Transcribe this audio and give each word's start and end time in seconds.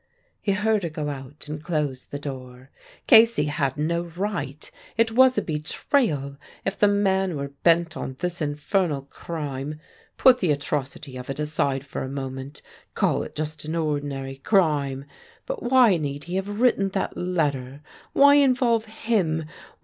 He 0.41 0.53
heard 0.53 0.81
her 0.81 0.89
go 0.89 1.09
out 1.09 1.47
and 1.47 1.63
close 1.63 2.07
the 2.07 2.17
door. 2.17 2.71
"Casey 3.05 3.43
had 3.43 3.77
no 3.77 4.01
right. 4.15 4.71
It 4.97 5.11
was 5.11 5.37
a 5.37 5.43
betrayal. 5.43 6.37
If 6.65 6.79
the 6.79 6.87
man 6.87 7.37
were 7.37 7.49
bent 7.49 7.95
on 7.95 8.15
this 8.17 8.41
infernal 8.41 9.03
crime 9.11 9.79
put 10.17 10.39
the 10.39 10.49
atrocity 10.51 11.17
of 11.17 11.29
it 11.29 11.39
aside 11.39 11.85
for 11.85 12.01
a 12.01 12.09
moment 12.09 12.63
call 12.95 13.21
it 13.21 13.35
just 13.35 13.63
an 13.65 13.75
ordinary 13.75 14.37
crime;... 14.37 15.05
but 15.45 15.61
why 15.61 15.97
need 15.97 16.23
he 16.23 16.35
have 16.37 16.59
written 16.59 16.89
that 16.89 17.15
letter? 17.15 17.83
Why 18.11 18.33
involve 18.37 18.87
_him? 18.87 19.45